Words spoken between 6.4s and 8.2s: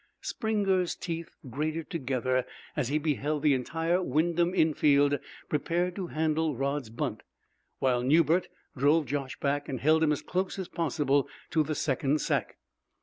Rod's bunt, while